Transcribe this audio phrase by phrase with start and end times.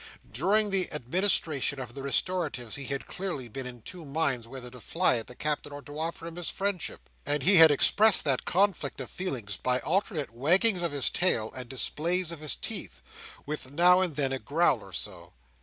[0.31, 4.79] During the administration of the restoratives he had clearly been in two minds whether to
[4.81, 8.43] fly at the Captain or to offer him his friendship; and he had expressed that
[8.43, 12.99] conflict of feeling by alternate waggings of his tail, and displays of his teeth,
[13.45, 15.33] with now and then a growl or so.